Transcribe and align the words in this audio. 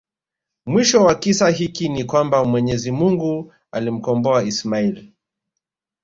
mwisho 0.65 1.03
wa 1.03 1.15
kisa 1.15 1.49
hiki 1.49 1.89
ni 1.89 2.03
kwamba 2.03 2.43
MwenyeziMungu 2.45 3.53
alimkomboa 3.71 4.43
Ismail 4.43 5.11